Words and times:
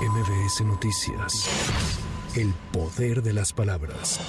MBS 0.00 0.62
Noticias. 0.62 2.09
El 2.36 2.54
poder 2.72 3.24
de 3.24 3.32
las 3.32 3.52
palabras. 3.52 4.20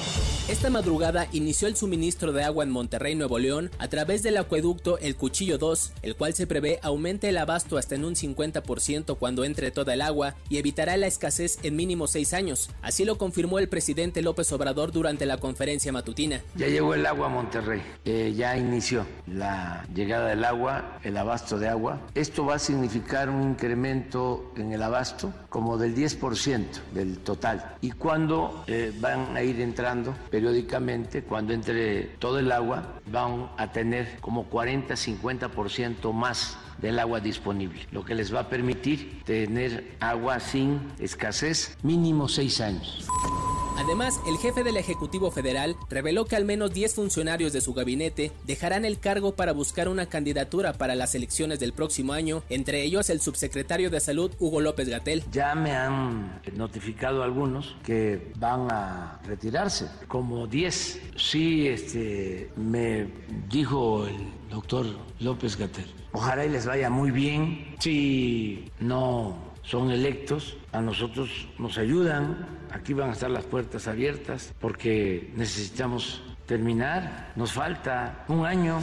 Esta 0.49 0.71
madrugada 0.71 1.27
inició 1.33 1.67
el 1.67 1.75
suministro 1.75 2.31
de 2.33 2.43
agua 2.43 2.63
en 2.63 2.71
Monterrey, 2.71 3.13
Nuevo 3.13 3.37
León, 3.37 3.69
a 3.77 3.89
través 3.89 4.23
del 4.23 4.37
acueducto 4.37 4.97
El 4.97 5.15
Cuchillo 5.15 5.59
2, 5.59 5.93
el 6.01 6.15
cual 6.15 6.33
se 6.33 6.47
prevé 6.47 6.79
aumente 6.81 7.29
el 7.29 7.37
abasto 7.37 7.77
hasta 7.77 7.93
en 7.93 8.03
un 8.03 8.15
50% 8.15 9.17
cuando 9.19 9.43
entre 9.43 9.69
toda 9.69 9.93
el 9.93 10.01
agua 10.01 10.33
y 10.49 10.57
evitará 10.57 10.97
la 10.97 11.05
escasez 11.05 11.59
en 11.61 11.75
mínimo 11.75 12.07
seis 12.07 12.33
años. 12.33 12.71
Así 12.81 13.05
lo 13.05 13.19
confirmó 13.19 13.59
el 13.59 13.69
presidente 13.69 14.23
López 14.23 14.51
Obrador 14.51 14.91
durante 14.91 15.27
la 15.27 15.37
conferencia 15.37 15.91
matutina. 15.91 16.41
Ya 16.55 16.67
llegó 16.67 16.95
el 16.95 17.05
agua 17.05 17.27
a 17.27 17.29
Monterrey, 17.29 17.83
eh, 18.05 18.33
ya 18.35 18.57
inició 18.57 19.05
la 19.27 19.85
llegada 19.93 20.29
del 20.29 20.43
agua, 20.43 20.99
el 21.03 21.17
abasto 21.17 21.59
de 21.59 21.69
agua. 21.69 22.01
Esto 22.15 22.47
va 22.47 22.55
a 22.55 22.59
significar 22.59 23.29
un 23.29 23.43
incremento 23.43 24.51
en 24.57 24.71
el 24.71 24.81
abasto 24.81 25.31
como 25.49 25.77
del 25.77 25.95
10% 25.95 26.65
del 26.95 27.19
total. 27.19 27.75
Y 27.79 27.90
cuando 27.97 28.63
eh, 28.67 28.93
van 28.99 29.35
a 29.35 29.43
ir 29.43 29.59
entrando 29.61 30.15
periódicamente, 30.29 31.23
cuando 31.23 31.53
entre 31.53 32.03
todo 32.19 32.39
el 32.39 32.51
agua, 32.51 32.99
van 33.05 33.49
a 33.57 33.71
tener 33.71 34.19
como 34.19 34.49
40-50% 34.49 36.13
más 36.13 36.57
del 36.81 36.99
agua 36.99 37.19
disponible, 37.19 37.85
lo 37.91 38.03
que 38.03 38.15
les 38.15 38.33
va 38.33 38.41
a 38.41 38.49
permitir 38.49 39.23
tener 39.23 39.95
agua 39.99 40.39
sin 40.39 40.81
escasez 40.99 41.77
mínimo 41.83 42.27
seis 42.27 42.59
años. 42.59 43.07
Además, 43.83 44.21
el 44.27 44.37
jefe 44.37 44.63
del 44.63 44.77
Ejecutivo 44.77 45.31
Federal 45.31 45.75
reveló 45.89 46.25
que 46.25 46.35
al 46.35 46.45
menos 46.45 46.71
10 46.71 46.93
funcionarios 46.93 47.51
de 47.51 47.61
su 47.61 47.73
gabinete 47.73 48.31
dejarán 48.45 48.85
el 48.85 48.99
cargo 48.99 49.35
para 49.35 49.53
buscar 49.53 49.87
una 49.87 50.05
candidatura 50.05 50.73
para 50.73 50.93
las 50.93 51.15
elecciones 51.15 51.59
del 51.59 51.73
próximo 51.73 52.13
año, 52.13 52.43
entre 52.49 52.83
ellos 52.83 53.09
el 53.09 53.21
subsecretario 53.21 53.89
de 53.89 53.99
Salud 53.99 54.31
Hugo 54.37 54.61
López 54.61 54.87
Gatel. 54.87 55.23
Ya 55.31 55.55
me 55.55 55.71
han 55.71 56.41
notificado 56.53 57.23
algunos 57.23 57.75
que 57.83 58.31
van 58.37 58.67
a 58.71 59.19
retirarse, 59.25 59.89
como 60.07 60.45
10. 60.45 61.01
Sí, 61.17 61.67
este, 61.67 62.51
me 62.55 63.07
dijo 63.49 64.05
el 64.05 64.31
doctor 64.51 64.85
López 65.19 65.57
Gatel. 65.57 65.91
Ojalá 66.11 66.45
y 66.45 66.49
les 66.49 66.67
vaya 66.67 66.91
muy 66.91 67.09
bien. 67.09 67.75
Si 67.79 68.69
no 68.79 69.50
son 69.63 69.91
electos, 69.91 70.57
a 70.71 70.81
nosotros 70.81 71.47
nos 71.57 71.77
ayudan, 71.77 72.47
aquí 72.71 72.93
van 72.93 73.09
a 73.09 73.13
estar 73.13 73.29
las 73.29 73.45
puertas 73.45 73.87
abiertas 73.87 74.53
porque 74.59 75.31
necesitamos 75.35 76.21
terminar, 76.45 77.31
nos 77.35 77.53
falta 77.53 78.25
un 78.27 78.45
año. 78.45 78.79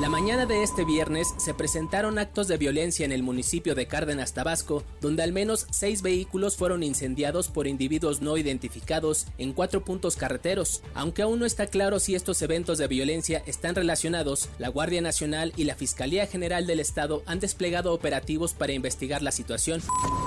La 0.00 0.08
mañana 0.08 0.46
de 0.46 0.62
este 0.62 0.84
viernes 0.84 1.34
se 1.38 1.54
presentaron 1.54 2.20
actos 2.20 2.46
de 2.46 2.56
violencia 2.56 3.04
en 3.04 3.10
el 3.10 3.24
municipio 3.24 3.74
de 3.74 3.88
Cárdenas, 3.88 4.32
Tabasco, 4.32 4.84
donde 5.00 5.24
al 5.24 5.32
menos 5.32 5.66
seis 5.72 6.02
vehículos 6.02 6.56
fueron 6.56 6.84
incendiados 6.84 7.48
por 7.48 7.66
individuos 7.66 8.22
no 8.22 8.36
identificados 8.36 9.26
en 9.38 9.52
cuatro 9.52 9.84
puntos 9.84 10.14
carreteros. 10.14 10.84
Aunque 10.94 11.22
aún 11.22 11.40
no 11.40 11.46
está 11.46 11.66
claro 11.66 11.98
si 11.98 12.14
estos 12.14 12.40
eventos 12.42 12.78
de 12.78 12.86
violencia 12.86 13.42
están 13.46 13.74
relacionados, 13.74 14.48
la 14.60 14.68
Guardia 14.68 15.00
Nacional 15.00 15.52
y 15.56 15.64
la 15.64 15.74
Fiscalía 15.74 16.28
General 16.28 16.64
del 16.68 16.78
Estado 16.78 17.24
han 17.26 17.40
desplegado 17.40 17.92
operativos 17.92 18.54
para 18.54 18.74
investigar 18.74 19.22
la 19.22 19.32
situación. 19.32 19.82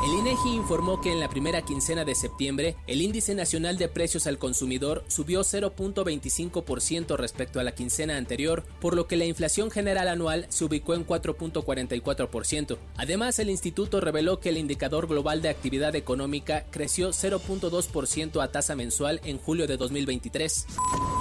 El 0.06 0.20
INEGI 0.20 0.50
informó 0.50 1.00
que 1.00 1.14
en 1.14 1.22
la 1.22 1.30
primera 1.30 1.62
quincena 1.62 2.04
de 2.04 2.16
septiembre, 2.16 2.76
el 2.88 3.02
índice 3.02 3.36
nacional 3.36 3.78
de 3.78 3.88
precios 3.88 4.28
al 4.28 4.38
consumidor 4.38 5.06
subió 5.08 5.46
0.25% 5.46 7.16
respecto 7.16 7.62
a 7.62 7.64
la 7.64 7.74
quincena 7.74 8.18
anterior, 8.18 8.66
por 8.82 8.98
lo 8.98 9.08
que 9.08 9.16
la 9.16 9.24
inflación 9.24 9.61
general 9.70 10.08
anual 10.08 10.46
se 10.50 10.66
ubicó 10.66 10.96
en 10.96 11.06
4.44%. 11.06 12.78
Además, 12.98 13.38
el 13.40 13.50
instituto 13.50 14.02
reveló 14.02 14.40
que 14.40 14.50
el 14.50 14.58
indicador 14.58 15.08
global 15.08 15.42
de 15.42 15.50
actividad 15.50 15.96
económica 15.96 16.66
creció 16.72 17.10
0.2% 17.10 18.42
a 18.42 18.52
tasa 18.52 18.76
mensual 18.76 19.22
en 19.24 19.38
julio 19.38 19.68
de 19.68 19.78
2023. 19.78 20.66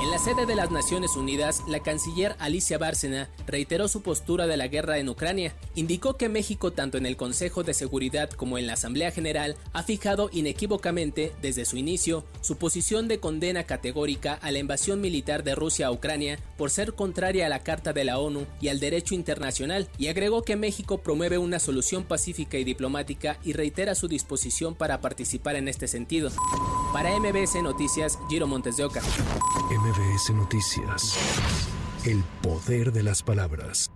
En 0.02 0.10
la 0.10 0.18
sede 0.18 0.46
de 0.46 0.54
las 0.54 0.70
Naciones 0.70 1.16
Unidas, 1.16 1.62
la 1.68 1.80
canciller 1.80 2.36
Alicia 2.38 2.78
Bárcena 2.78 3.28
reiteró 3.46 3.88
su 3.88 4.02
postura 4.02 4.46
de 4.46 4.56
la 4.56 4.68
guerra 4.68 4.98
en 4.98 5.08
Ucrania. 5.08 5.54
Indicó 5.74 6.16
que 6.16 6.28
México, 6.28 6.72
tanto 6.72 6.96
en 6.96 7.06
el 7.06 7.16
Consejo 7.16 7.64
de 7.64 7.74
Seguridad 7.74 8.30
como 8.30 8.56
en 8.56 8.66
la 8.66 8.74
Asamblea 8.74 9.10
General, 9.10 9.56
ha 9.72 9.82
fijado 9.82 10.30
inequívocamente, 10.32 11.32
desde 11.42 11.64
su 11.64 11.76
inicio, 11.76 12.24
su 12.40 12.56
posición 12.56 13.08
de 13.08 13.20
condena 13.20 13.64
categórica 13.64 14.34
a 14.34 14.50
la 14.52 14.58
invasión 14.58 15.00
militar 15.00 15.42
de 15.42 15.54
Rusia 15.54 15.88
a 15.88 15.92
Ucrania 15.92 16.38
por 16.56 16.70
ser 16.70 16.94
contraria 16.94 17.46
a 17.46 17.48
la 17.48 17.60
Carta 17.60 17.92
de 17.92 18.04
la 18.04 18.18
Y 18.60 18.68
al 18.68 18.80
derecho 18.80 19.14
internacional, 19.14 19.88
y 19.98 20.08
agregó 20.08 20.42
que 20.42 20.56
México 20.56 20.98
promueve 20.98 21.38
una 21.38 21.58
solución 21.58 22.04
pacífica 22.04 22.58
y 22.58 22.64
diplomática 22.64 23.38
y 23.44 23.52
reitera 23.52 23.94
su 23.94 24.08
disposición 24.08 24.74
para 24.74 25.00
participar 25.00 25.56
en 25.56 25.68
este 25.68 25.88
sentido. 25.88 26.30
Para 26.92 27.18
MBS 27.18 27.62
Noticias, 27.62 28.18
Giro 28.28 28.46
Montes 28.46 28.76
de 28.76 28.84
Oca. 28.84 29.02
MBS 29.70 30.30
Noticias. 30.34 31.16
El 32.04 32.24
poder 32.42 32.92
de 32.92 33.02
las 33.02 33.22
palabras. 33.22 33.90